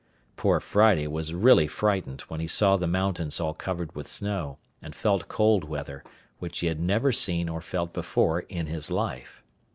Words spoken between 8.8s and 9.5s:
life.